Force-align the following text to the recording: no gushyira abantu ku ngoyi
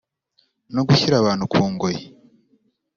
no 0.75 0.81
gushyira 0.87 1.15
abantu 1.19 1.43
ku 1.51 1.61
ngoyi 1.71 2.03